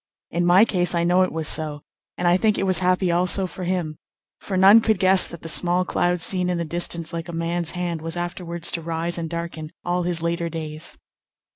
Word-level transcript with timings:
In 0.31 0.47
my 0.47 0.65
case 0.65 0.95
I 0.95 1.03
know 1.03 1.21
it 1.21 1.31
was 1.31 1.47
so, 1.47 1.81
and 2.17 2.27
I 2.27 2.35
think 2.35 2.57
it 2.57 2.65
was 2.65 2.79
happy 2.79 3.11
also 3.11 3.45
for 3.45 3.65
him; 3.65 3.99
for 4.39 4.57
none 4.57 4.81
could 4.81 4.97
guess 4.97 5.27
that 5.27 5.43
the 5.43 5.47
small 5.47 5.85
cloud 5.85 6.19
seen 6.19 6.49
in 6.49 6.57
the 6.57 6.65
distance 6.65 7.13
like 7.13 7.29
a 7.29 7.31
man's 7.31 7.69
hand 7.77 8.01
was 8.01 8.17
afterwards 8.17 8.71
to 8.71 8.81
rise 8.81 9.19
and 9.19 9.29
darken 9.29 9.69
all 9.85 10.01
his 10.01 10.19
later 10.23 10.49
days. 10.49 10.97